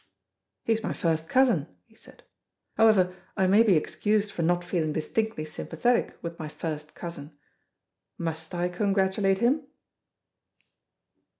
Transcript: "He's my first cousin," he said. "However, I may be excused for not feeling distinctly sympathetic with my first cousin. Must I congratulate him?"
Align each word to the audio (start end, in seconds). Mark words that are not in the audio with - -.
"He's 0.63 0.81
my 0.81 0.93
first 0.93 1.29
cousin," 1.29 1.67
he 1.85 1.93
said. 1.93 2.23
"However, 2.73 3.15
I 3.37 3.45
may 3.45 3.61
be 3.61 3.75
excused 3.75 4.31
for 4.31 4.41
not 4.41 4.63
feeling 4.63 4.93
distinctly 4.93 5.45
sympathetic 5.45 6.17
with 6.23 6.39
my 6.39 6.47
first 6.47 6.95
cousin. 6.95 7.37
Must 8.17 8.55
I 8.55 8.67
congratulate 8.69 9.37
him?" 9.37 9.61